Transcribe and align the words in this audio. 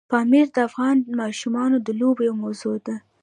پامیر 0.11 0.47
د 0.55 0.57
افغان 0.69 0.97
ماشومانو 1.19 1.77
د 1.85 1.89
لوبو 1.99 2.21
یوه 2.27 2.39
موضوع 2.43 2.77
ده. 2.85 2.95